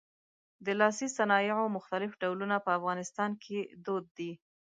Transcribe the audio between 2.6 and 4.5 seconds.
په افغانستان کې دود دي.